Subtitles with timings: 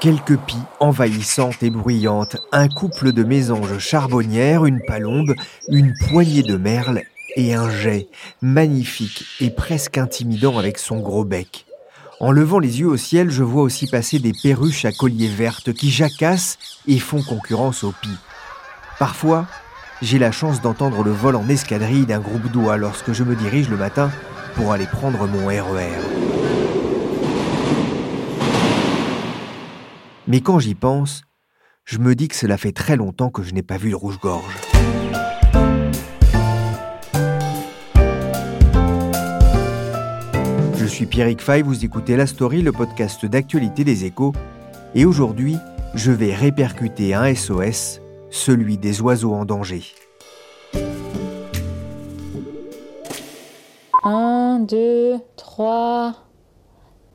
[0.00, 5.34] Quelques pies envahissantes et bruyantes, un couple de mésanges charbonnières, une palombe,
[5.68, 7.02] une poignée de merles
[7.36, 8.08] et un jet,
[8.40, 11.66] magnifique et presque intimidant avec son gros bec.
[12.18, 15.74] En levant les yeux au ciel, je vois aussi passer des perruches à collier vertes
[15.74, 16.56] qui jacassent
[16.88, 18.08] et font concurrence aux pies.
[18.98, 19.46] Parfois,
[20.00, 23.68] j'ai la chance d'entendre le vol en escadrille d'un groupe d'oies lorsque je me dirige
[23.68, 24.10] le matin
[24.54, 26.39] pour aller prendre mon RER.
[30.30, 31.22] Mais quand j'y pense,
[31.84, 34.58] je me dis que cela fait très longtemps que je n'ai pas vu de rouge-gorge.
[40.76, 44.32] Je suis Pierrick Fay, vous écoutez La Story, le podcast d'actualité des échos,
[44.94, 45.56] et aujourd'hui,
[45.94, 48.00] je vais répercuter un SOS,
[48.30, 49.82] celui des oiseaux en danger.
[54.04, 56.14] 1, 2, 3,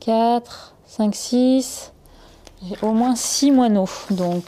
[0.00, 1.92] 4, 5, 6.
[2.68, 4.44] J'ai au moins 6 moineaux, donc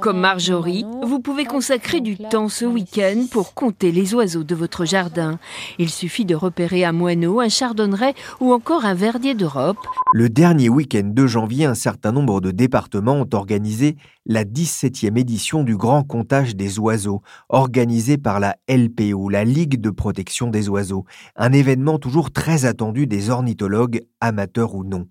[0.00, 4.84] comme Marjorie, vous pouvez consacrer du temps ce week-end pour compter les oiseaux de votre
[4.84, 5.38] jardin.
[5.78, 9.78] Il suffit de repérer un moineau, un chardonneret ou encore un verdier d'Europe.
[10.12, 15.62] Le dernier week-end de janvier, un certain nombre de départements ont organisé la 17e édition
[15.62, 21.06] du Grand Comptage des oiseaux, organisé par la LPO, la Ligue de protection des oiseaux,
[21.36, 25.06] un événement toujours très attendu des ornithologues, amateurs ou non.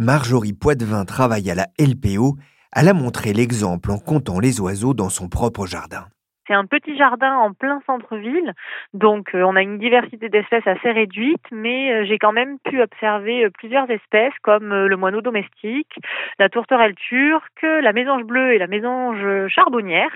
[0.00, 2.38] Marjorie Poitvin travaille à la LPO
[2.72, 6.06] elle a montré l'exemple en comptant les oiseaux dans son propre jardin.
[6.50, 8.54] C'est un petit jardin en plein centre-ville,
[8.92, 12.82] donc euh, on a une diversité d'espèces assez réduite, mais euh, j'ai quand même pu
[12.82, 15.94] observer euh, plusieurs espèces comme le moineau domestique,
[16.40, 20.10] la tourterelle turque, la mésange bleue et la mésange charbonnière,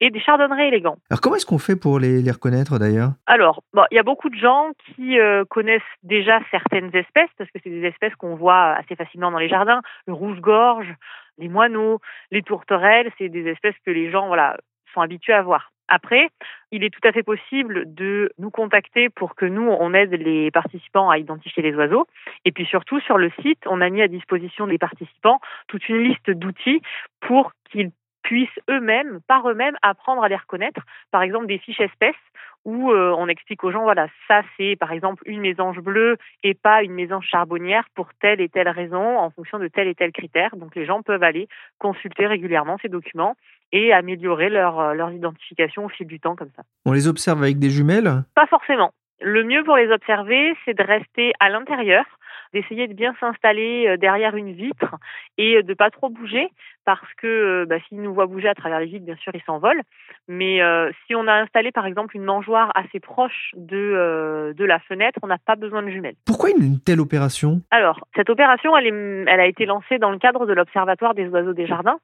[0.00, 0.96] et des chardonnerets élégants.
[1.08, 3.10] Alors comment est-ce qu'on fait pour les, les reconnaître d'ailleurs?
[3.26, 5.18] Alors, il y a beaucoup de gens qui
[5.50, 9.48] connaissent déjà certaines espèces, parce que c'est des espèces qu'on voit assez facilement dans les
[9.48, 10.92] jardins, le rouge-gorge,
[11.38, 12.00] les moineaux,
[12.32, 14.56] les tourterelles, c'est des espèces que les gens voilà,
[14.92, 15.70] sont habitués à voir.
[15.88, 16.28] Après,
[16.72, 20.50] il est tout à fait possible de nous contacter pour que nous, on aide les
[20.50, 22.06] participants à identifier les oiseaux.
[22.44, 26.02] Et puis surtout, sur le site, on a mis à disposition des participants toute une
[26.02, 26.82] liste d'outils
[27.20, 27.90] pour qu'ils
[28.22, 30.80] puissent eux-mêmes, par eux-mêmes, apprendre à les reconnaître.
[31.12, 32.16] Par exemple, des fiches espèces
[32.64, 36.52] où euh, on explique aux gens, voilà, ça c'est par exemple une mésange bleue et
[36.52, 40.10] pas une mésange charbonnière pour telle et telle raison en fonction de tel et tel
[40.10, 40.56] critère.
[40.56, 41.46] Donc les gens peuvent aller
[41.78, 43.36] consulter régulièrement ces documents
[43.72, 46.62] et améliorer leur, euh, leur identification au fil du temps comme ça.
[46.84, 48.22] On les observe avec des jumelles?
[48.34, 48.92] Pas forcément.
[49.20, 52.04] Le mieux pour les observer, c'est de rester à l'intérieur
[52.52, 54.94] d'essayer de bien s'installer euh, derrière une vitre
[55.36, 56.48] et euh, de pas trop bouger
[56.84, 59.82] parce que bah, s'ils nous voient bouger à travers les vitres, bien sûr, ils s'envolent.
[60.28, 60.60] Mais
[61.06, 65.26] si on a installé par exemple une mangeoire assez proche de, de la fenêtre, on
[65.26, 66.14] n'a pas besoin de jumelles.
[66.24, 67.60] Pourquoi une telle opération?
[67.72, 71.26] Alors, cette opération, elle, est, elle a été lancée dans le cadre de l'Observatoire des
[71.28, 71.98] oiseaux des jardins.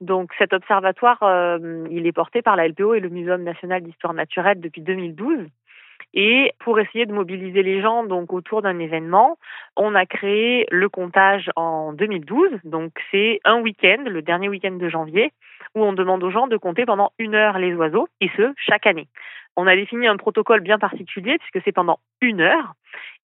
[0.00, 1.18] Donc cet observatoire,
[1.90, 5.46] il est porté par la LPO et le Muséum national d'histoire naturelle depuis 2012.
[6.14, 9.38] Et pour essayer de mobiliser les gens donc autour d'un événement,
[9.76, 12.50] on a créé le comptage en 2012.
[12.64, 15.32] Donc c'est un week-end, le dernier week-end de janvier,
[15.74, 18.86] où on demande aux gens de compter pendant une heure les oiseaux, et ce, chaque
[18.86, 19.06] année.
[19.56, 22.74] On a défini un protocole bien particulier puisque c'est pendant une heure.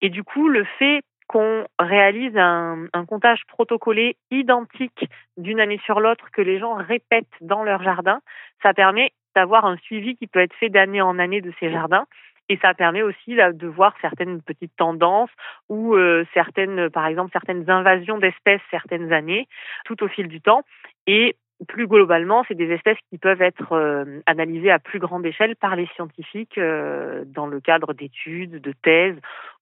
[0.02, 6.30] Et du coup, le fait qu'on réalise un, comptage protocolé identique d'une année sur l'autre
[6.32, 8.20] que les gens répètent dans leur jardin,
[8.62, 12.06] ça permet d'avoir un suivi qui peut être fait d'année en année de ces jardins
[12.48, 15.30] et ça permet aussi de voir certaines petites tendances
[15.68, 19.48] ou euh, certaines, par exemple, certaines invasions d'espèces certaines années,
[19.84, 20.62] tout au fil du temps.
[21.06, 21.36] Et
[21.68, 25.76] plus globalement, c'est des espèces qui peuvent être euh, analysées à plus grande échelle par
[25.76, 29.16] les scientifiques euh, dans le cadre d'études, de thèses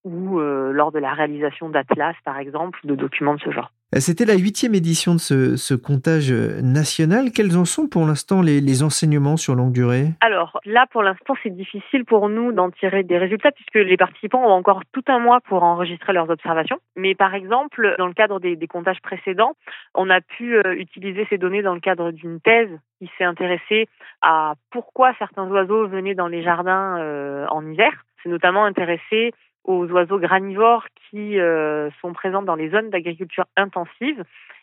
[0.04, 3.70] ou lors de la réalisation d'atlas, par exemple, de documents de ce genre.
[4.00, 7.30] C'était la huitième édition de ce, comptage national.
[7.30, 10.08] Quels en sont pour l'instant les, enseignements sur longue durée?
[10.20, 14.44] Alors là, pour l'instant, c'est difficile pour nous d'en tirer des résultats puisque les participants
[14.44, 16.78] ont encore tout un mois pour enregistrer leurs observations.
[16.96, 19.52] Mais par exemple, dans le cadre des, comptages précédents,
[19.94, 23.86] on a pu euh, utiliser ces données dans le cadre d'une thèse qui s'est intéressée
[24.22, 27.92] à pourquoi certains oiseaux venaient dans les jardins euh, en hiver.
[28.22, 29.32] C'est notamment intéressé
[29.64, 34.22] aux oiseaux granivores qui euh, sont présents dans les zones d'agriculture intensive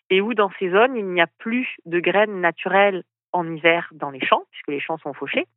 [0.09, 3.03] et où dans ces zones, il n'y a plus de graines naturelles
[3.33, 5.47] en hiver dans les champs, puisque les champs sont fauchés.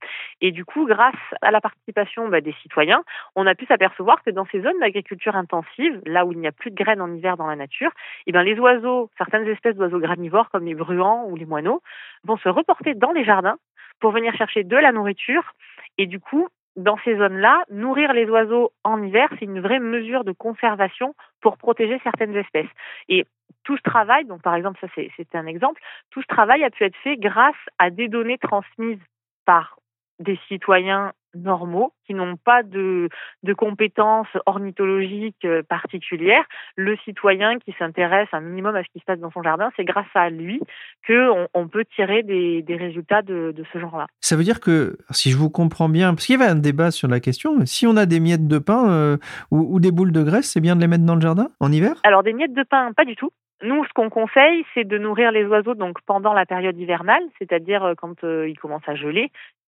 [0.40, 3.02] Et du coup, grâce à la participation bah, des citoyens,
[3.34, 6.52] on a pu s'apercevoir que dans ces zones d'agriculture intensive, là où il n'y a
[6.52, 7.90] plus de graines en hiver dans la nature,
[8.26, 11.82] eh bien, les oiseaux, certaines espèces d'oiseaux granivores comme les bruants ou les moineaux,
[12.22, 13.56] vont se reporter dans les jardins
[14.00, 15.54] pour venir chercher de la nourriture
[15.98, 20.24] et du coup dans ces zones-là, nourrir les oiseaux en hiver, c'est une vraie mesure
[20.24, 22.70] de conservation pour protéger certaines espèces.
[23.08, 23.26] Et
[23.62, 25.80] tout ce travail, donc par exemple, ça c'est un exemple,
[26.10, 29.00] tout ce travail a pu être fait grâce à des données transmises
[29.44, 29.78] par
[30.18, 33.08] des citoyens normaux qui n'ont pas de,
[33.42, 36.44] de compétences ornithologiques euh, particulières.
[36.76, 39.84] Le citoyen qui s'intéresse un minimum à ce qui se passe dans son jardin, c'est
[39.84, 40.60] grâce à lui
[41.06, 44.06] qu'on on peut tirer des, des résultats de, de ce genre-là.
[44.20, 46.90] Ça veut dire que, si je vous comprends bien, parce qu'il y avait un débat
[46.90, 49.16] sur la question, si on a des miettes de pain euh,
[49.50, 51.72] ou, ou des boules de graisse, c'est bien de les mettre dans le jardin en
[51.72, 51.94] hiver?
[52.04, 53.30] Alors des miettes de pain, pas du tout.
[53.62, 57.84] Nous, ce qu'on conseille, c'est de nourrir les oiseaux donc pendant la période hivernale, c'est-à-dire
[57.84, 59.63] euh, quand il commence à geler, euh,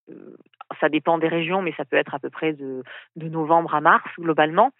[0.81, 2.82] ça dépend des régions, mais ça peut être à peu près de,
[3.17, 4.70] de, novembre à mars globalement.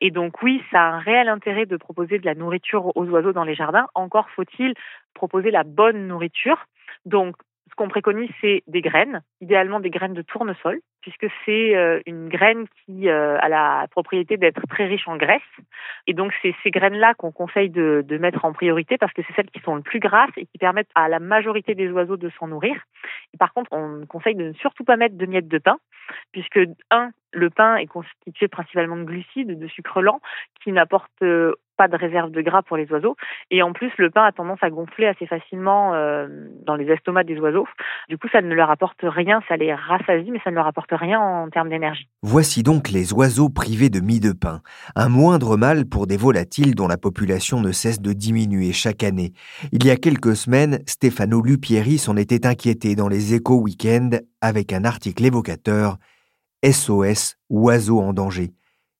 [0.00, 3.32] Et donc oui, ça a un réel intérêt de proposer de la nourriture aux oiseaux
[3.32, 3.86] dans les jardins.
[3.94, 4.74] Encore faut-il
[5.14, 6.66] proposer la bonne nourriture.
[7.06, 7.36] Donc
[7.72, 12.28] ce qu'on préconise, c'est des graines, idéalement des graines de tournesol, puisque c'est euh, une
[12.28, 15.40] graine qui euh, a la propriété d'être très riche en graisse.
[16.06, 19.50] Et donc, c'est ces graines-là qu'on conseille de, mettre en priorité parce que c'est celles
[19.50, 22.48] qui sont le plus grasses et qui permettent à la majorité des oiseaux de s'en
[22.48, 22.76] nourrir.
[23.32, 25.78] Et par contre, on conseille de ne surtout pas mettre de miettes de pain,
[26.32, 26.60] puisque,
[26.90, 30.20] un, le pain est constitué principalement de glucides, de sucre lent,
[30.62, 31.54] qui n'apportent euh,
[31.88, 33.16] de réserve de gras pour les oiseaux.
[33.50, 36.26] Et en plus, le pain a tendance à gonfler assez facilement euh,
[36.64, 37.66] dans les estomacs des oiseaux.
[38.08, 40.90] Du coup, ça ne leur apporte rien, ça les rassasie, mais ça ne leur apporte
[40.92, 42.08] rien en termes d'énergie.
[42.22, 44.60] Voici donc les oiseaux privés de mie de pain.
[44.96, 49.32] Un moindre mal pour des volatiles dont la population ne cesse de diminuer chaque année.
[49.72, 54.72] Il y a quelques semaines, Stefano Lupieri s'en était inquiété dans les échos week-end avec
[54.72, 55.96] un article évocateur
[56.64, 58.52] SOS, oiseaux en danger.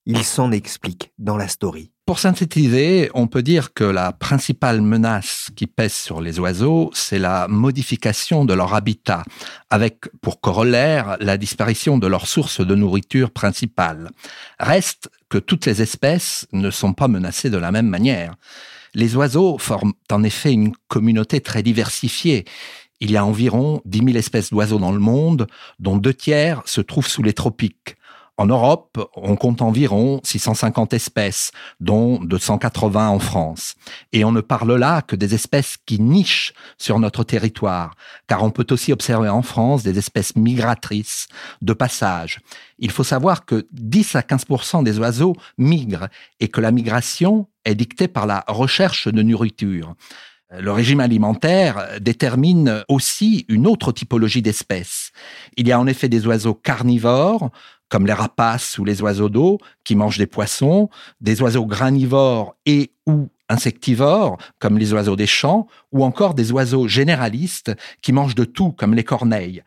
[0.04, 1.91] Il s'en explique dans la story.
[2.04, 7.20] Pour synthétiser, on peut dire que la principale menace qui pèse sur les oiseaux, c'est
[7.20, 9.22] la modification de leur habitat,
[9.70, 14.10] avec pour corollaire la disparition de leur source de nourriture principale.
[14.58, 18.34] Reste que toutes les espèces ne sont pas menacées de la même manière.
[18.94, 22.44] Les oiseaux forment en effet une communauté très diversifiée.
[22.98, 25.46] Il y a environ 10 000 espèces d'oiseaux dans le monde,
[25.78, 27.94] dont deux tiers se trouvent sous les tropiques.
[28.42, 33.76] En Europe, on compte environ 650 espèces, dont 280 en France.
[34.12, 37.94] Et on ne parle là que des espèces qui nichent sur notre territoire,
[38.26, 41.28] car on peut aussi observer en France des espèces migratrices
[41.60, 42.40] de passage.
[42.80, 46.08] Il faut savoir que 10 à 15% des oiseaux migrent
[46.40, 49.94] et que la migration est dictée par la recherche de nourriture.
[50.58, 55.10] Le régime alimentaire détermine aussi une autre typologie d'espèces.
[55.56, 57.50] Il y a en effet des oiseaux carnivores,
[57.92, 60.88] comme les rapaces ou les oiseaux d'eau qui mangent des poissons,
[61.20, 66.88] des oiseaux granivores et ou insectivores comme les oiseaux des champs, ou encore des oiseaux
[66.88, 69.62] généralistes qui mangent de tout comme les corneilles.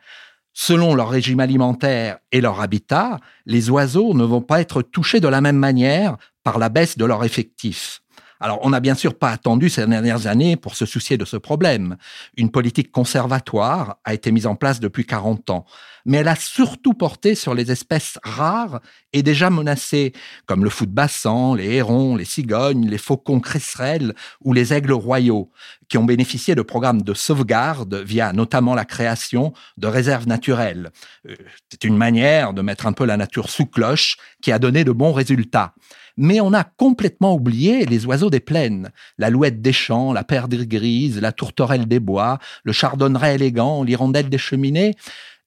[0.53, 5.27] Selon leur régime alimentaire et leur habitat, les oiseaux ne vont pas être touchés de
[5.27, 8.01] la même manière par la baisse de leur effectif.
[8.39, 11.37] Alors, on n'a bien sûr pas attendu ces dernières années pour se soucier de ce
[11.37, 11.95] problème.
[12.37, 15.65] Une politique conservatoire a été mise en place depuis 40 ans,
[16.05, 18.81] mais elle a surtout porté sur les espèces rares
[19.13, 20.13] et déjà menacées,
[20.45, 24.93] comme le fou de bassan, les hérons, les cigognes, les faucons cresserelles ou les aigles
[24.93, 25.51] royaux,
[25.89, 30.91] qui ont bénéficié de programmes de sauvegarde via notamment la création de réserves naturelles.
[31.27, 31.35] Euh,
[31.69, 34.91] c'est une manière de mettre un peu la nature sous cloche qui a donné de
[34.91, 35.73] bons résultats
[36.17, 41.19] mais on a complètement oublié les oiseaux des plaines, la des champs, la perdrix grise,
[41.19, 44.95] la tourterelle des bois, le chardonneret élégant, l'hirondelle des cheminées.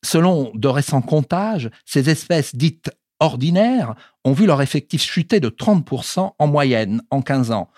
[0.05, 2.91] Selon de récents comptages, ces espèces dites
[3.21, 7.69] ordinaires ont vu leur effectif chuter de 30% en moyenne en 15 ans.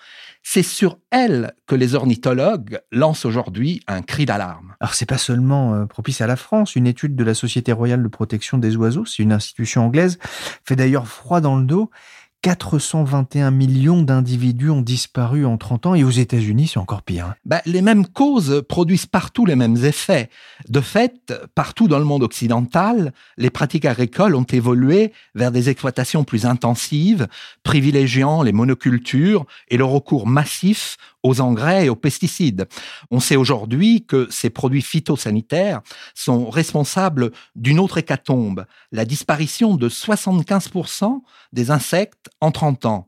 [0.43, 4.75] C'est sur elles que les ornithologues lancent aujourd'hui un cri d'alarme.
[4.79, 8.01] Alors c'est pas seulement euh, propice à la France, une étude de la Société royale
[8.01, 10.17] de protection des oiseaux, c'est une institution anglaise,
[10.63, 11.91] fait d'ailleurs froid dans le dos
[12.41, 17.35] 421 millions d'individus ont disparu en 30 ans et aux États-Unis, c'est encore pire.
[17.45, 20.29] Bah, les mêmes causes produisent partout les mêmes effets.
[20.67, 26.23] De fait, partout dans le monde occidental, les pratiques agricoles ont évolué vers des exploitations
[26.23, 27.27] plus intensives,
[27.63, 32.67] privilégiant les monocultures et le recours massif aux engrais et aux pesticides.
[33.11, 35.81] On sait aujourd'hui que ces produits phytosanitaires
[36.15, 41.21] sont responsables d'une autre hécatombe, la disparition de 75%
[41.53, 43.07] des insectes en 30 ans.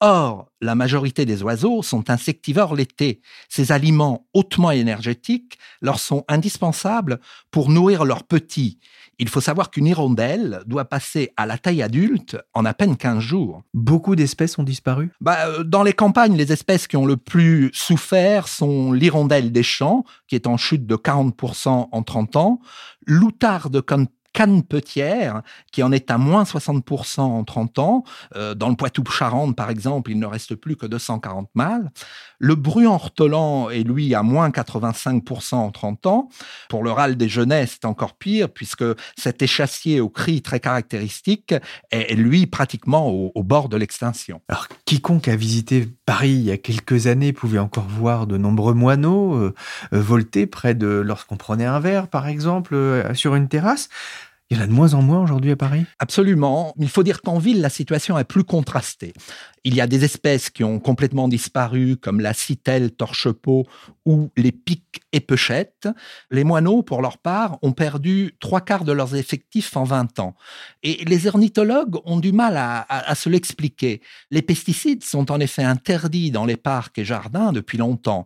[0.00, 3.22] Or, la majorité des oiseaux sont insectivores l'été.
[3.48, 7.20] Ces aliments hautement énergétiques leur sont indispensables
[7.50, 8.80] pour nourrir leurs petits.
[9.18, 13.18] Il faut savoir qu'une hirondelle doit passer à la taille adulte en à peine 15
[13.20, 13.62] jours.
[13.72, 15.10] Beaucoup d'espèces ont disparu?
[15.20, 19.62] Bah, euh, Dans les campagnes, les espèces qui ont le plus souffert sont l'hirondelle des
[19.62, 22.60] champs, qui est en chute de 40% en 30 ans,
[23.06, 23.80] l'outarde
[24.34, 28.04] Canne-Petière, qui en est à moins 60% en 30 ans.
[28.36, 31.90] Euh, dans le Poitou-Charentes, par exemple, il ne reste plus que 240 mâles.
[32.40, 36.28] Le bruant-ortolan est, lui, à moins 85% en 30 ans.
[36.68, 38.84] Pour le râle des jeunesses, c'est encore pire, puisque
[39.16, 41.54] cet échassier au cri très caractéristique
[41.90, 44.40] est, lui, pratiquement au, bord de l'extinction.
[44.48, 48.72] Alors, quiconque a visité Paris il y a quelques années pouvait encore voir de nombreux
[48.72, 49.54] moineaux euh,
[49.92, 52.74] euh, volter près de, lorsqu'on prenait un verre, par exemple,
[53.14, 53.88] sur une terrasse.
[54.54, 55.84] Il y en a de moins en moins aujourd'hui à Paris?
[55.98, 56.74] Absolument.
[56.78, 59.12] Il faut dire qu'en ville, la situation est plus contrastée.
[59.64, 63.66] Il y a des espèces qui ont complètement disparu, comme la citelle torche-peau
[64.06, 65.88] ou les pics épeuchettes.
[66.30, 70.36] Les moineaux, pour leur part, ont perdu trois quarts de leurs effectifs en 20 ans.
[70.84, 74.02] Et les ornithologues ont du mal à se l'expliquer.
[74.30, 78.24] Les pesticides sont en effet interdits dans les parcs et jardins depuis longtemps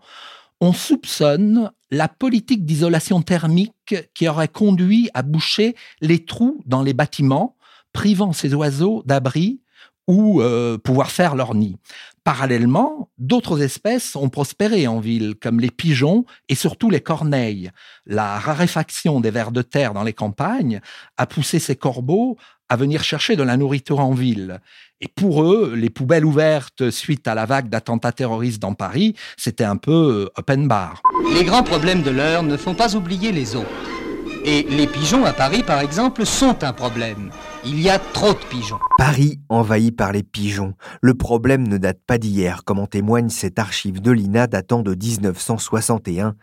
[0.61, 6.93] on soupçonne la politique d'isolation thermique qui aurait conduit à boucher les trous dans les
[6.93, 7.57] bâtiments,
[7.93, 9.61] privant ces oiseaux d'abri
[10.07, 11.77] ou euh, pouvoir faire leur nid.
[12.25, 17.71] Parallèlement, d'autres espèces ont prospéré en ville, comme les pigeons et surtout les corneilles.
[18.07, 20.81] La raréfaction des vers de terre dans les campagnes
[21.17, 22.37] a poussé ces corbeaux
[22.69, 24.61] à venir chercher de la nourriture en ville.
[25.01, 29.65] Et pour eux, les poubelles ouvertes suite à la vague d'attentats terroristes dans Paris, c'était
[29.65, 31.01] un peu euh, open bar.
[31.35, 33.69] Les grands problèmes de l'heure ne font pas oublier les autres.
[34.45, 37.31] Et les pigeons à Paris, par exemple, sont un problème.
[37.65, 38.79] Il y a trop de pigeons.
[38.97, 40.75] Paris envahi par les pigeons.
[41.01, 44.97] Le problème ne date pas d'hier, comme en témoigne cette archive de l'INA datant de
[44.97, 46.35] 1961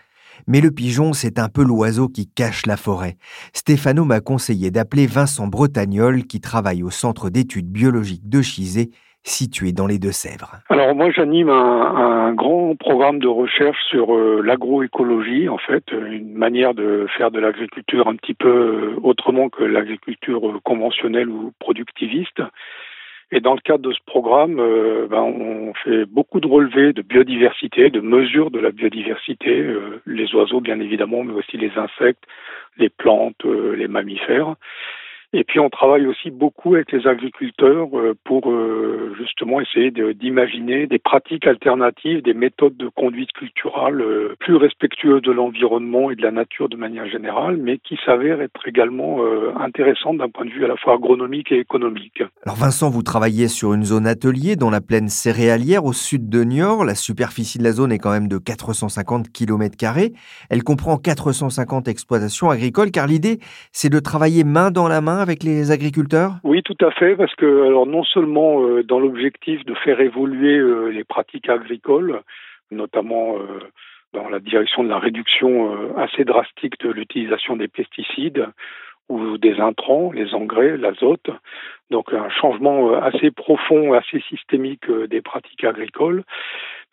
[0.48, 3.18] mais le pigeon, c'est un peu l'oiseau qui cache la forêt.
[3.54, 8.92] Stéphano m'a conseillé d'appeler Vincent Bretagnol, qui travaille au Centre d'études biologiques de Chizé,
[9.25, 10.58] situé dans les Deux-Sèvres.
[10.70, 16.74] Alors moi j'anime un, grand programme de recherche sur euh, l'agroécologie, en fait, une manière
[16.74, 22.42] de faire de l'agriculture un petit peu euh, autrement que l'agriculture euh, conventionnelle ou productiviste.
[23.32, 27.01] Et dans le cadre de ce programme, euh, ben, on fait beaucoup de relevés de
[27.01, 32.24] biodiversité, de mesures de la biodiversité, euh, les oiseaux bien évidemment, mais aussi les insectes,
[32.77, 34.55] les plantes, euh, les mammifères.
[35.38, 40.88] Et puis on travaille aussi beaucoup avec les agriculteurs euh, pour euh, justement essayer d'imaginer
[40.88, 46.22] des pratiques alternatives, des méthodes de conduite culturelle euh, plus respectueuses de l'environnement et de
[46.22, 49.20] la nature de manière générale, mais qui s'avèrent être également
[49.60, 52.24] intéressantes d'un point de vue à la fois agronomique et économique.
[52.46, 56.44] Alors Vincent, vous travaillez sur une zone atelier dans la plaine céréalière au sud de
[56.44, 56.86] Niort.
[56.86, 59.75] La superficie de la zone est quand même de 450 km.
[60.50, 63.39] Elle comprend 450 exploitations agricoles car l'idée
[63.74, 67.34] c'est de travailler main dans la main avec les agriculteurs Oui, tout à fait, parce
[67.34, 72.22] que alors non seulement euh, dans l'objectif de faire évoluer euh, les pratiques agricoles,
[72.70, 73.60] notamment euh,
[74.13, 78.48] dans la direction de la réduction assez drastique de l'utilisation des pesticides
[79.10, 81.29] ou des intrants, les engrais, l'azote,
[81.91, 86.24] donc un changement assez profond, assez systémique des pratiques agricoles,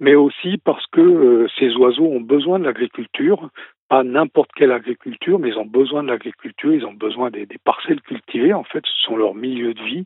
[0.00, 3.50] mais aussi parce que ces oiseaux ont besoin de l'agriculture
[3.92, 8.00] pas n'importe quelle agriculture, mais ils ont besoin de l'agriculture, ils ont besoin des, parcelles
[8.32, 10.04] cultivées, en fait, ce sont leurs milieux de vie.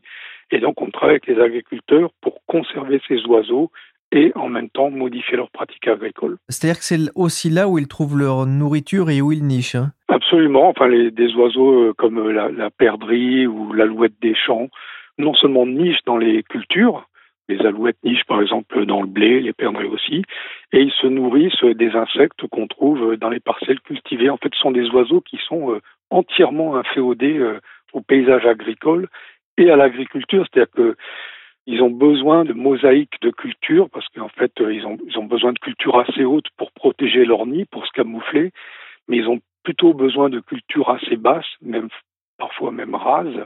[0.51, 3.71] Et donc, on travaille avec les agriculteurs pour conserver ces oiseaux
[4.11, 6.37] et en même temps modifier leurs pratiques agricoles.
[6.47, 9.91] C'est-à-dire que c'est aussi là où ils trouvent leur nourriture et où ils nichent hein?
[10.07, 10.69] Absolument.
[10.69, 14.69] Enfin, les, des oiseaux euh, comme la, la perdrix ou l'alouette des champs,
[15.17, 17.09] non seulement nichent dans les cultures,
[17.49, 20.23] les alouettes nichent par exemple dans le blé, les perdrix aussi,
[20.71, 24.29] et ils se nourrissent des insectes qu'on trouve dans les parcelles cultivées.
[24.29, 27.59] En fait, ce sont des oiseaux qui sont euh, entièrement inféodés euh,
[27.97, 29.09] au paysage agricole
[29.57, 30.95] et à l'agriculture, c'est-à-dire que
[31.69, 35.59] ils ont besoin de mosaïques de culture parce qu'en fait euh, ils ont, besoin de
[35.59, 38.51] cultures assez hautes pour protéger leur nid, pour se camoufler,
[39.07, 41.89] mais ils ont plutôt besoin de cultures assez basses, même
[42.37, 43.43] parfois même rases,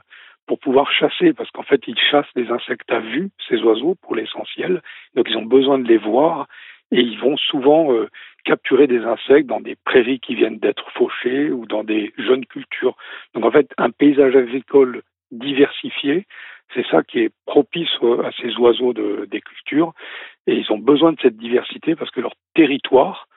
[0.47, 4.15] pour pouvoir chasser, parce qu'en fait, ils chassent des insectes à vue, ces oiseaux, pour
[4.15, 4.81] l'essentiel.
[5.15, 6.47] Donc, ils ont besoin de les voir.
[6.91, 8.09] Et ils vont souvent euh,
[8.43, 12.95] capturer des insectes dans des prairies qui viennent d'être fauchées ou dans des jeunes cultures.
[13.33, 16.27] Donc, en fait, un paysage agricole diversifié,
[16.73, 17.89] c'est ça qui est propice
[18.23, 19.93] à ces oiseaux de, des cultures.
[20.47, 23.27] Et ils ont besoin de cette diversité parce que leur territoire,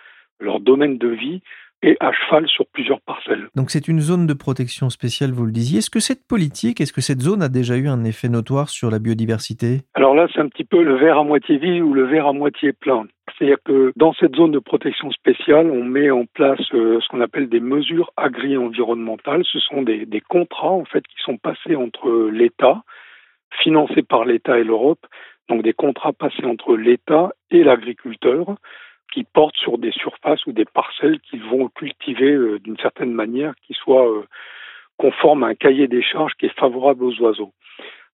[0.40, 1.42] leur domaine de vie
[1.84, 3.48] et à cheval sur plusieurs parcelles.
[3.54, 5.78] Donc c'est une zone de protection spéciale, vous le disiez.
[5.78, 8.90] Est-ce que cette politique, est-ce que cette zone a déjà eu un effet notoire sur
[8.90, 9.82] la biodiversité?
[9.94, 12.32] Alors là, c'est un petit peu le verre à moitié vide ou le verre à
[12.32, 13.06] moitié plein.
[13.36, 17.20] C'est-à-dire que dans cette zone de protection spéciale, on met en place euh, ce qu'on
[17.20, 19.44] appelle des mesures agri-environnementales.
[19.44, 22.82] Ce sont des, des contrats en fait qui sont passés entre l'État,
[23.62, 25.04] financés par l'État et l'Europe,
[25.50, 28.56] donc des contrats passés entre l'État et l'agriculteur
[29.14, 33.54] qui portent sur des surfaces ou des parcelles qu'ils vont cultiver euh, d'une certaine manière
[33.64, 34.26] qui soit euh,
[34.98, 37.52] conforme à un cahier des charges qui est favorable aux oiseaux.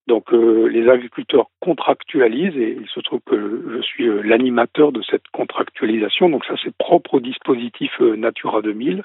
[0.06, 5.26] Donc euh, les agriculteurs contractualisent et il se trouve que je suis l'animateur de cette
[5.32, 6.28] contractualisation.
[6.28, 9.02] Donc ça c'est propre au dispositif Natura 2000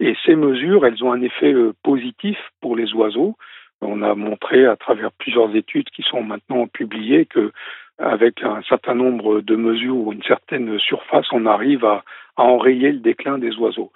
[0.00, 3.36] et ces mesures elles ont un effet positif pour les oiseaux.
[3.80, 7.52] On a montré à travers plusieurs études qui sont maintenant publiées que
[7.98, 12.04] avec un certain nombre de mesures ou une certaine surface, on arrive à,
[12.36, 13.90] enrayer le déclin des oiseaux.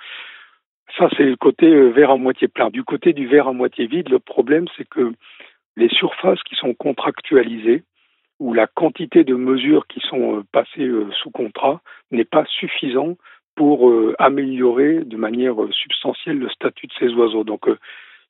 [0.99, 2.71] Ça, c'est le côté euh, verre à moitié plein.
[2.71, 5.12] Du côté du verre à moitié vide, le problème, c'est que
[5.77, 7.85] les surfaces qui sont contractualisées
[8.41, 13.17] ou la quantité de mesures qui sont euh, passées euh, sous contrat n'est pas suffisant
[13.55, 17.45] pour améliorer de manière substantielle le statut de ces oiseaux.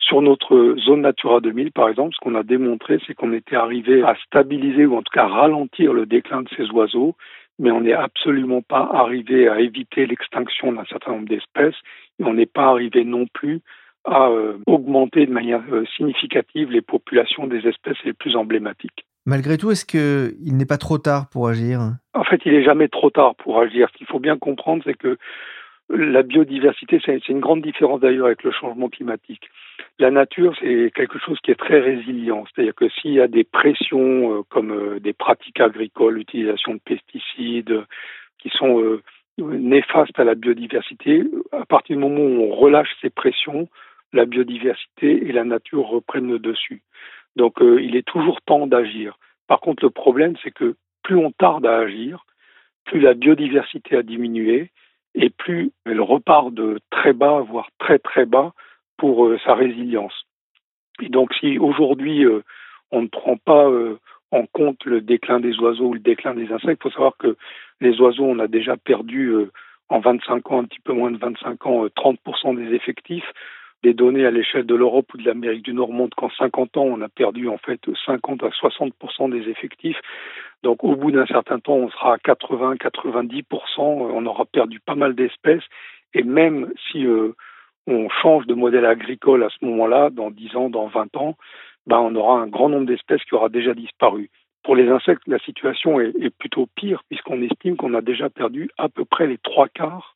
[0.02, 4.02] Sur notre zone Natura 2000, par exemple, ce qu'on a démontré, c'est qu'on était arrivé
[4.02, 7.14] à stabiliser ou en tout cas ralentir le déclin de ces oiseaux,
[7.58, 11.76] mais on n'est absolument pas arrivé à éviter l'extinction d'un certain nombre d'espèces
[12.18, 13.60] et on n'est pas arrivé non plus
[14.04, 19.06] à euh, augmenter de manière euh, significative les populations des espèces les plus emblématiques.
[19.24, 21.80] Malgré tout, est-ce qu'il n'est pas trop tard pour agir?
[22.14, 23.88] En fait, il n'est jamais trop tard pour agir.
[23.92, 25.16] Ce qu'il faut bien comprendre, c'est que
[25.92, 29.50] la biodiversité, c'est une grande différence d'ailleurs avec le changement climatique.
[29.98, 32.44] La nature, c'est quelque chose qui est très résilient.
[32.46, 36.80] C'est-à-dire que s'il y a des pressions euh, comme euh, des pratiques agricoles, l'utilisation de
[36.84, 37.84] pesticides,
[38.38, 39.02] qui sont euh,
[39.38, 43.68] néfastes à la biodiversité, à partir du moment où on relâche ces pressions,
[44.12, 46.82] la biodiversité et la nature reprennent le dessus.
[47.36, 49.18] Donc il est toujours temps d'agir.
[49.46, 52.26] Par contre, le problème, c'est que plus on tarde à agir,
[52.84, 54.70] plus la biodiversité a diminué
[55.14, 58.52] et plus elle repart de très bas, voire très très bas,
[58.96, 60.14] pour euh, sa résilience.
[61.00, 62.42] Et donc si aujourd'hui euh,
[62.90, 63.98] on ne prend pas euh,
[64.30, 67.36] en compte le déclin des oiseaux ou le déclin des insectes, il faut savoir que
[67.80, 69.34] les oiseaux, on a déjà perdu
[69.88, 73.30] en 25 ans, un petit peu moins de 25 ans, 30% des effectifs.
[73.82, 76.84] Des données à l'échelle de l'Europe ou de l'Amérique du Nord montrent qu'en 50 ans,
[76.84, 80.00] on a perdu en fait 50 à 60% des effectifs.
[80.62, 83.44] Donc au bout d'un certain temps, on sera à 80, 90%,
[83.78, 85.64] on aura perdu pas mal d'espèces.
[86.14, 87.32] Et même si euh,
[87.86, 91.36] on change de modèle agricole à ce moment-là, dans 10 ans, dans 20 ans,
[91.86, 94.30] ben, on aura un grand nombre d'espèces qui aura déjà disparu.
[94.62, 98.70] Pour les insectes, la situation est, est plutôt pire, puisqu'on estime qu'on a déjà perdu
[98.78, 100.14] à peu près les trois quarts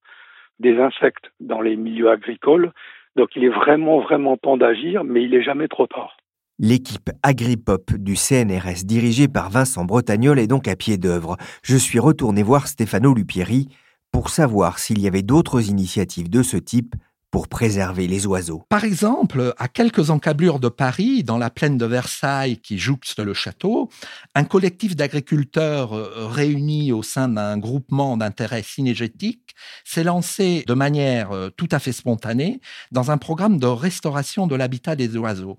[0.61, 2.73] des insectes dans les milieux agricoles.
[3.17, 6.17] Donc il est vraiment, vraiment temps d'agir, mais il n'est jamais trop tard.
[6.59, 11.37] L'équipe Agripop du CNRS dirigée par Vincent Bretagnol est donc à pied d'œuvre.
[11.63, 13.69] Je suis retourné voir Stefano Lupieri
[14.11, 16.95] pour savoir s'il y avait d'autres initiatives de ce type
[17.31, 18.63] pour préserver les oiseaux.
[18.71, 23.35] Par exemple, à quelques encablures de Paris, dans la plaine de Versailles qui jouxte le
[23.35, 23.91] château,
[24.35, 31.33] un collectif d'agriculteurs euh, réunis au sein d'un groupement d'intérêt synergétique s'est lancé de manière
[31.33, 35.59] euh, tout à fait spontanée dans un programme de restauration de l'habitat des oiseaux.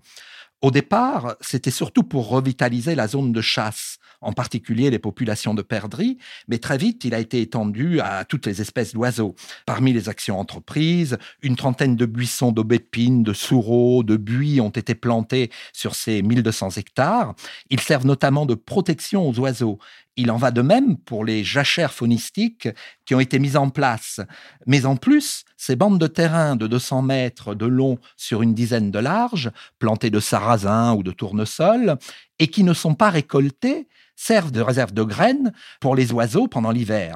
[0.64, 5.62] Au départ, c'était surtout pour revitaliser la zone de chasse, en particulier les populations de
[5.62, 6.18] perdrix,
[6.48, 9.36] mais très vite, il a été étendu à toutes les espèces d'oiseaux.
[9.68, 14.96] Parmi les actions entreprises, une trentaine de buissons d'aubépines, de sureaux, de buis ont été
[14.96, 17.36] plantés sur ces 1200 hectares.
[17.70, 19.78] Ils servent notamment de protection aux oiseaux
[20.18, 22.68] il en va de même pour les jachères faunistiques
[23.06, 24.20] qui ont été mises en place.
[24.66, 28.92] Mais en plus, ces bandes de terrain de 200 mètres de long sur une dizaine
[28.92, 31.98] de large, plantées de sarrasin ou de tournesol,
[32.40, 36.72] et qui ne sont pas récoltées, servent de réserve de graines pour les oiseaux pendant
[36.72, 37.16] l'hiver.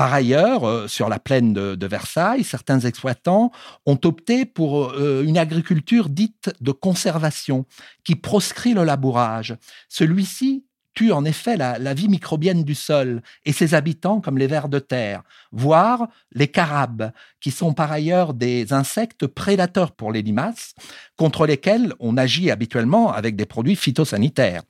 [0.00, 3.52] Par ailleurs, euh, sur la plaine de, Versailles, certains exploitants
[3.84, 7.66] ont opté pour euh, une agriculture dite de conservation,
[8.02, 9.56] qui proscrit le labourage.
[9.90, 14.68] Celui-ci tue en effet la, vie microbienne du sol et ses habitants comme les vers
[14.68, 15.22] de terre,
[15.52, 20.74] voire les carabes, qui sont par ailleurs des insectes prédateurs pour les limaces,
[21.16, 24.62] contre lesquels on agit habituellement avec des produits phytosanitaires.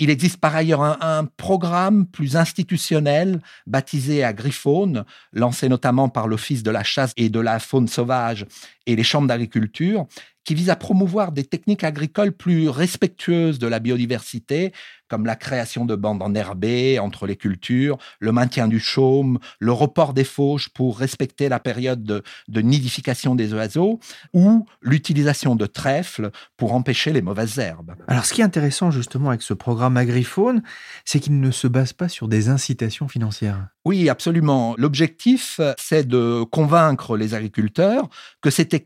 [0.00, 6.70] Il existe par ailleurs un, programme plus institutionnel baptisé Agrifaune, lancé notamment par l'Office de
[6.70, 8.46] la chasse et de la faune sauvage
[8.88, 10.06] et les chambres d'agriculture,
[10.44, 14.72] qui vise à promouvoir des techniques agricoles plus respectueuses de la biodiversité,
[15.06, 20.14] comme la création de bandes enherbées entre les cultures, le maintien du chaume, le report
[20.14, 24.00] des fauches pour respecter la période de, de nidification des oiseaux,
[24.32, 27.94] ou l'utilisation de trèfles pour empêcher les mauvaises herbes.
[28.06, 30.62] Alors ce qui est intéressant justement avec ce programme Agrifaune,
[31.04, 33.68] c'est qu'il ne se base pas sur des incitations financières.
[33.84, 34.74] Oui, absolument.
[34.76, 38.08] L'objectif, c'est de convaincre les agriculteurs
[38.42, 38.77] que ces techniques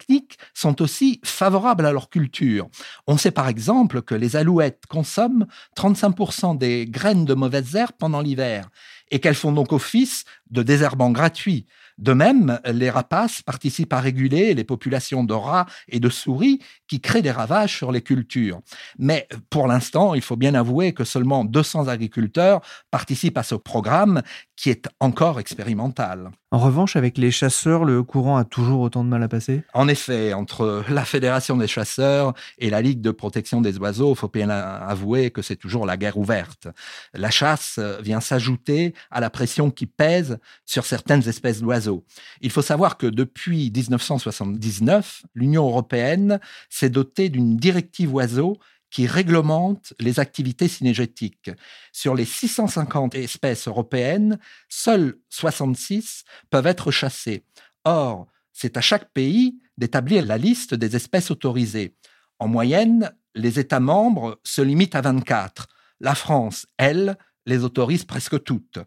[0.54, 2.68] sont aussi favorables à leur culture.
[3.06, 8.20] On sait par exemple que les alouettes consomment 35% des graines de mauvaises herbes pendant
[8.20, 8.70] l'hiver
[9.12, 11.66] et qu'elles font donc office de désherbants gratuits.
[11.98, 17.00] De même, les rapaces participent à réguler les populations de rats et de souris qui
[17.00, 18.60] créent des ravages sur les cultures.
[18.98, 24.22] Mais pour l'instant, il faut bien avouer que seulement 200 agriculteurs participent à ce programme
[24.56, 26.30] qui est encore expérimental.
[26.50, 29.62] En revanche, avec les chasseurs, le courant a toujours autant de mal à passer?
[29.74, 34.18] En effet, entre la Fédération des chasseurs et la Ligue de protection des oiseaux, il
[34.18, 36.68] faut bien avouer que c'est toujours la guerre ouverte.
[37.14, 42.04] La chasse vient s'ajouter à la pression qui pèse sur certaines espèces d'oiseaux.
[42.40, 48.58] Il faut savoir que depuis 1979, l'Union européenne s'est dotée d'une directive oiseaux
[48.90, 51.50] qui réglemente les activités cinégétiques.
[51.92, 54.38] Sur les 650 espèces européennes,
[54.68, 57.42] seules 66 peuvent être chassées.
[57.84, 61.96] Or, c'est à chaque pays d'établir la liste des espèces autorisées.
[62.38, 65.68] En moyenne, les États membres se limitent à 24.
[66.00, 68.78] La France, elle, les autorise presque toutes.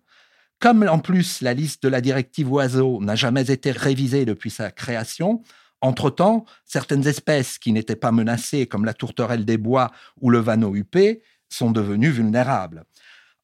[0.60, 4.72] Comme en plus la liste de la directive oiseaux n'a jamais été révisée depuis sa
[4.72, 5.44] création,
[5.82, 10.74] entre-temps, certaines espèces qui n'étaient pas menacées, comme la tourterelle des bois ou le vanneau
[10.76, 12.86] huppé, sont devenues vulnérables.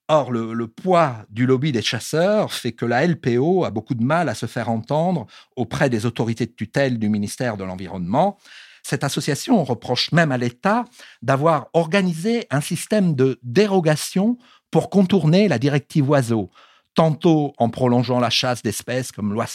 [0.07, 4.03] Or, le, le, poids du lobby des chasseurs fait que la LPO a beaucoup de
[4.03, 8.37] mal à se faire entendre auprès des autorités de tutelle du ministère de l'Environnement.
[8.83, 10.85] Cette association reproche même à l'État
[11.21, 14.37] d'avoir organisé un système de dérogation
[14.71, 16.49] pour contourner la directive oiseaux,
[16.95, 19.45] tantôt en prolongeant la chasse d'espèces comme l'oie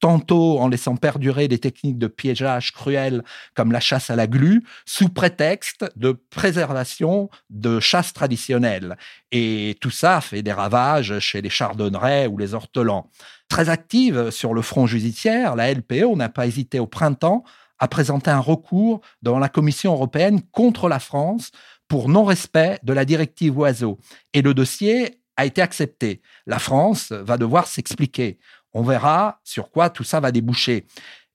[0.00, 3.22] tantôt en laissant perdurer des techniques de piégeage cruelles
[3.54, 8.96] comme la chasse à la glu, sous prétexte de préservation de chasse traditionnelle.
[9.32, 13.10] Et tout ça fait des ravages chez les chardonnerets ou les ortolans.
[13.48, 17.44] Très active sur le front judiciaire, la LPO n'a pas hésité au printemps
[17.78, 21.50] à présenter un recours devant la Commission européenne contre la France
[21.90, 23.98] pour non-respect de la directive oiseaux.
[24.32, 26.22] Et le dossier a été accepté.
[26.46, 28.38] La France va devoir s'expliquer.
[28.72, 30.86] On verra sur quoi tout ça va déboucher.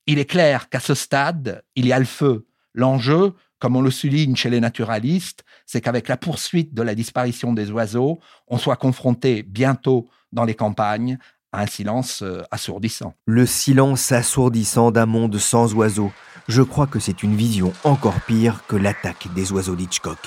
[0.07, 2.47] Il est clair qu'à ce stade, il y a le feu.
[2.73, 7.51] L'enjeu, comme on le souligne chez les naturalistes, c'est qu'avec la poursuite de la disparition
[7.51, 11.19] des oiseaux, on soit confronté bientôt dans les campagnes
[11.55, 13.13] à un silence euh, assourdissant.
[13.25, 16.11] Le silence assourdissant d'un monde sans oiseaux.
[16.47, 20.19] Je crois que c'est une vision encore pire que l'attaque des oiseaux d'Hitchcock.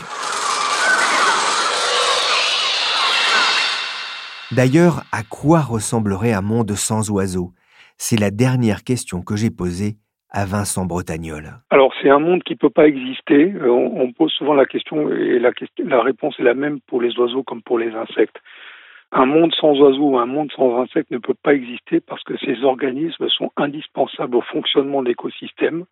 [4.50, 7.52] D'ailleurs, à quoi ressemblerait un monde sans oiseaux?
[7.98, 9.96] C'est la dernière question que j'ai posée
[10.30, 11.52] à Vincent Bretagnol.
[11.70, 13.52] Alors c'est un monde qui ne peut pas exister.
[13.52, 17.00] Euh, on, pose souvent la question et la, question, la réponse est la même pour
[17.00, 18.36] les oiseaux comme pour les insectes.
[19.10, 22.36] Un monde sans oiseaux ou un monde sans insectes ne peut pas exister parce que
[22.38, 25.86] ces organismes sont indispensables au fonctionnement de l'écosystème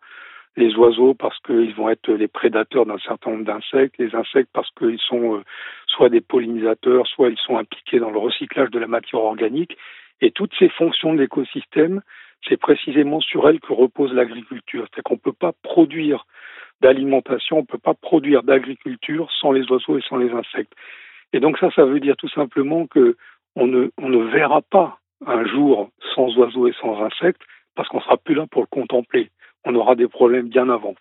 [0.57, 4.69] les oiseaux parce qu'ils vont être les prédateurs d'un certain nombre d'insectes, les insectes parce
[4.71, 5.43] qu'ils sont euh,
[5.85, 9.77] soit des pollinisateurs, soit ils sont impliqués dans le recyclage de la matière organique.
[10.19, 12.01] Et toutes ces fonctions de l'écosystème,
[12.47, 14.87] c'est précisément sur elles que repose l'agriculture.
[14.95, 16.25] C'est qu'on ne peut pas produire
[16.81, 20.73] d'alimentation, on ne peut pas produire d'agriculture sans les oiseaux et sans les insectes.
[21.33, 23.15] Et donc ça, ça veut dire tout simplement que
[23.55, 27.41] on ne, on ne verra pas un jour sans oiseaux et sans insectes
[27.75, 29.31] parce qu'on sera plus là pour le contempler
[29.67, 30.95] on aura des problèmes bien avant.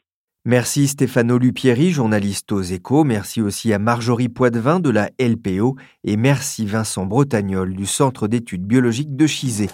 [0.45, 3.03] Merci Stéphano Lupieri, journaliste aux échos.
[3.03, 8.65] Merci aussi à Marjorie Poitvin de la LPO et merci Vincent Bretagnol du Centre d'études
[8.65, 9.67] biologiques de Chizé.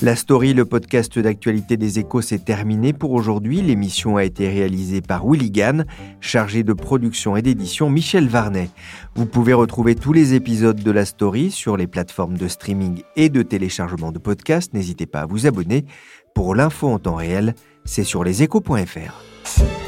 [0.00, 3.62] La story, le podcast d'actualité des échos, s'est terminé pour aujourd'hui.
[3.62, 5.86] L'émission a été réalisée par Willy Gann,
[6.20, 8.70] chargé de production et d'édition Michel Varnet.
[9.16, 13.28] Vous pouvez retrouver tous les épisodes de la story sur les plateformes de streaming et
[13.28, 14.72] de téléchargement de podcasts.
[14.72, 15.84] N'hésitez pas à vous abonner.
[16.32, 19.87] Pour l'info en temps réel, c'est sur leséchos.fr.